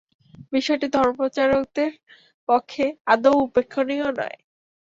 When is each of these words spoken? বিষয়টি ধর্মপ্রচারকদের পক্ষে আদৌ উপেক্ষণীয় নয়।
বিষয়টি 0.53 0.87
ধর্মপ্রচারকদের 0.95 1.91
পক্ষে 2.49 2.85
আদৌ 3.07 3.33
উপেক্ষণীয় 3.47 4.07
নয়। 4.19 4.37